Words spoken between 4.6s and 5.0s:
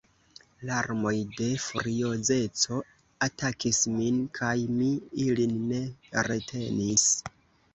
mi